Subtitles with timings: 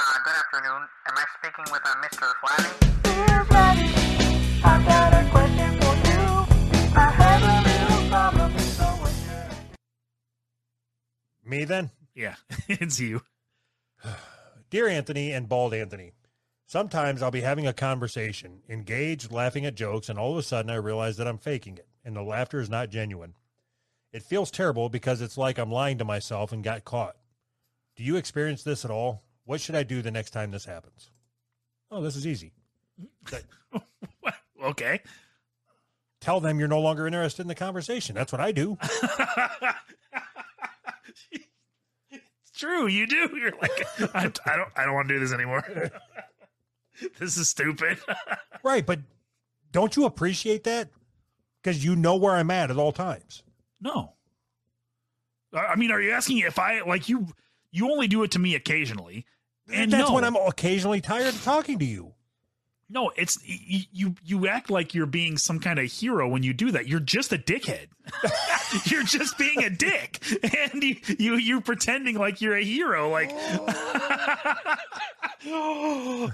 [0.00, 0.86] Uh, good afternoon.
[1.08, 2.32] Am I speaking with uh, Mr.
[2.40, 2.70] Flatty?
[3.02, 6.22] Dear Flatty, I've got a question for you.
[6.96, 9.50] I have a little problem, so what's your
[11.44, 11.90] Me then?
[12.14, 12.36] Yeah,
[12.68, 13.22] it's you.
[14.70, 16.12] Dear Anthony and Bald Anthony,
[16.66, 20.70] sometimes I'll be having a conversation, engaged, laughing at jokes, and all of a sudden
[20.70, 23.34] I realize that I'm faking it, and the laughter is not genuine.
[24.12, 27.16] It feels terrible because it's like I'm lying to myself and got caught.
[27.96, 29.24] Do you experience this at all?
[29.48, 31.08] What should I do the next time this happens?
[31.90, 32.52] Oh, this is easy.
[34.62, 35.00] okay.
[36.20, 38.14] Tell them you're no longer interested in the conversation.
[38.14, 38.76] That's what I do.
[42.10, 42.88] it's true.
[42.88, 43.30] You do.
[43.40, 44.68] You're like, I, I don't.
[44.76, 45.64] I don't want to do this anymore.
[47.18, 47.96] this is stupid.
[48.62, 49.00] right, but
[49.72, 50.90] don't you appreciate that?
[51.62, 53.42] Because you know where I'm at at all times.
[53.80, 54.12] no.
[55.54, 57.28] I I mean, are you asking if I like you?
[57.70, 59.24] You only do it to me occasionally,
[59.72, 60.14] and that's no.
[60.14, 62.14] when I'm occasionally tired of talking to you.
[62.90, 64.14] No, it's you, you.
[64.24, 66.88] You act like you're being some kind of hero when you do that.
[66.88, 67.88] You're just a dickhead.
[68.90, 73.10] you're just being a dick, and you you you're pretending like you're a hero.
[73.10, 73.74] Like, like
[75.44, 76.30] I'm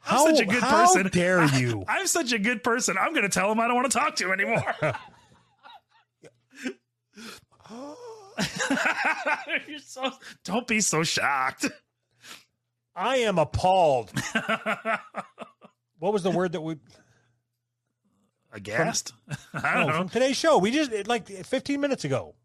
[0.00, 1.08] How- such a good how person.
[1.08, 1.84] dare you.
[1.88, 2.96] I'm such a good person.
[2.98, 4.74] I'm going to tell him I don't want to talk to him anymore.
[9.68, 10.10] you're so.
[10.44, 11.66] Don't be so shocked.
[12.96, 14.12] I am appalled.
[15.98, 16.76] what was the word that we
[18.52, 19.12] Aghast.
[19.52, 19.92] I no, don't know.
[19.98, 20.58] from today's show?
[20.58, 22.36] We just like 15 minutes ago.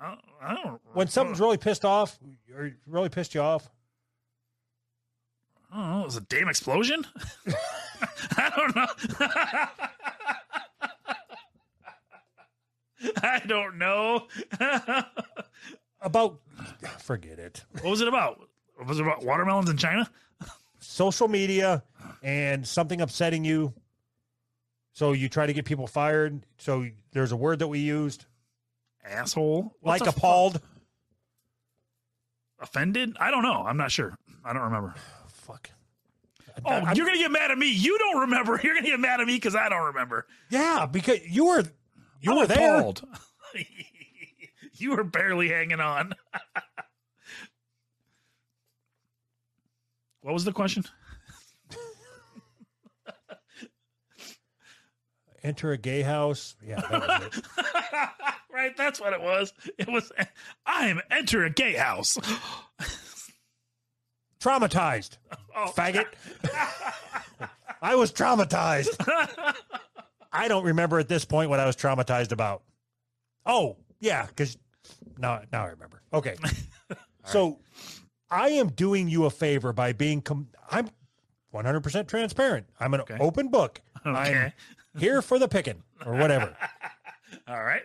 [0.00, 0.80] I I don't.
[0.92, 2.18] When something's really pissed off
[2.54, 3.68] or really pissed you off.
[5.72, 6.02] I don't know.
[6.02, 7.04] It was a damn explosion.
[8.36, 8.86] I don't know.
[13.22, 14.26] I don't know.
[16.00, 16.38] About
[16.98, 17.64] forget it.
[17.80, 18.48] what was it about?
[18.86, 20.08] Was it about watermelons in China?
[20.80, 21.82] Social media
[22.22, 23.72] and something upsetting you.
[24.92, 26.44] So you try to get people fired.
[26.58, 28.26] So there's a word that we used,
[29.04, 29.74] Asshole.
[29.80, 30.16] What like fuck?
[30.16, 30.60] appalled.
[32.60, 33.16] Offended?
[33.20, 33.64] I don't know.
[33.66, 34.14] I'm not sure.
[34.44, 34.94] I don't remember.
[35.28, 35.70] Fuck.
[36.64, 37.70] Oh, I'm- you're gonna get mad at me.
[37.72, 38.60] You don't remember.
[38.62, 40.26] You're gonna get mad at me because I don't remember.
[40.50, 41.64] Yeah, because you were
[42.20, 42.92] you I'm were there.
[44.74, 46.14] you were barely hanging on.
[50.24, 50.82] what was the question?
[55.42, 56.56] Enter a gay house.
[56.66, 57.44] Yeah, that was it.
[58.50, 59.52] right, that's what it was.
[59.76, 60.10] It was
[60.64, 62.16] I'm enter a gay house.
[64.40, 65.18] traumatized.
[65.56, 66.06] Oh, Faggot.
[67.80, 68.88] I was traumatized.
[70.32, 72.64] I don't remember at this point what I was traumatized about.
[73.46, 74.58] Oh, yeah, because
[75.16, 76.02] now, now I remember.
[76.12, 76.34] Okay.
[77.24, 77.60] so
[78.34, 80.88] I am doing you a favor by being, com- I'm
[81.52, 82.66] 100% transparent.
[82.80, 83.16] I'm an Okay.
[83.20, 83.80] open book.
[84.04, 84.52] Okay.
[84.96, 86.56] I'm here for the picking or whatever.
[87.48, 87.82] All right.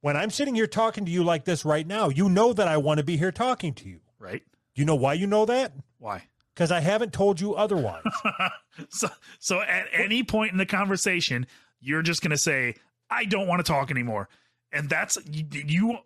[0.00, 2.76] when I'm sitting here talking to you like this right now, you know that I
[2.78, 4.00] want to be here talking to you.
[4.18, 4.42] Right.
[4.74, 5.72] Do you know why you know that?
[5.98, 6.24] Why?
[6.54, 8.02] Because I haven't told you otherwise.
[8.90, 9.08] so
[9.38, 11.46] so at any point in the conversation,
[11.80, 12.74] you're just going to say,
[13.08, 14.28] "I don't want to talk anymore,"
[14.72, 15.46] and that's you.
[15.52, 15.98] you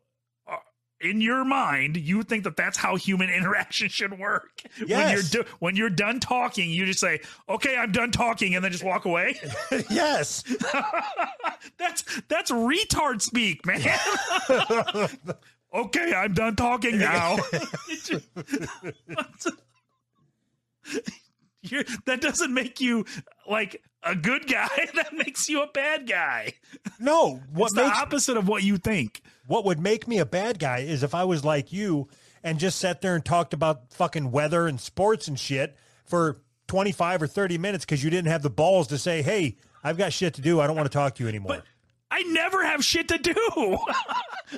[1.01, 4.63] in your mind, you think that that's how human interaction should work.
[4.87, 8.65] When you're do- when you're done talking, you just say, "Okay, I'm done talking," and
[8.65, 9.39] then just walk away.
[9.91, 10.43] yes.
[11.79, 13.81] that's that's retard speak, man.
[15.75, 17.37] okay, I'm done talking now.
[21.63, 23.07] You're, that doesn't make you
[23.49, 24.69] like a good guy.
[24.95, 26.53] That makes you a bad guy.
[26.99, 29.23] No, what It's the makes opposite of what you think.
[29.47, 32.09] what would make me a bad guy is if I was like you
[32.43, 37.23] and just sat there and talked about fucking weather and sports and shit for 25
[37.23, 40.35] or 30 minutes because you didn't have the balls to say, "Hey, I've got shit
[40.35, 40.61] to do.
[40.61, 41.65] I don't want to talk to you anymore." But
[42.11, 43.35] I never have shit to do.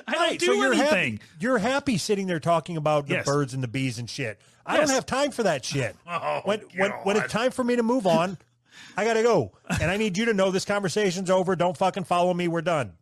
[0.07, 1.13] I don't do so you're anything.
[1.17, 1.21] happy.
[1.39, 3.25] You're happy sitting there talking about the Yes.
[3.25, 4.39] birds and the bees and shit.
[4.65, 4.87] I Yes.
[4.87, 5.95] don't have time for that shit.
[6.07, 8.37] Oh, when, when when it's time for me to move on,
[8.95, 9.51] I gotta go,
[9.81, 11.55] and I need you to know this conversation's over.
[11.55, 12.47] Don't fucking follow me.
[12.47, 12.93] We're done.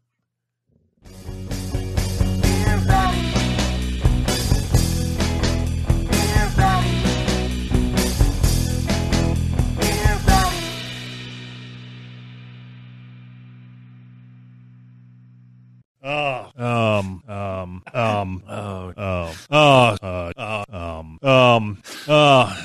[16.07, 22.64] Oh, um, um, um, oh, oh, uh, uh, uh, um, um, uh,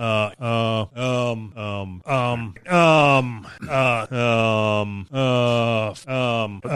[0.00, 0.88] uh, Um.
[0.96, 3.66] um, um, um, um, Um.
[3.68, 6.70] um, uh, um, uh,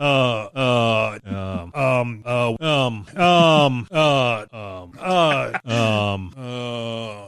[0.00, 7.27] uh, uh, um, um, uh, um, um, uh, um, uh, um, uh,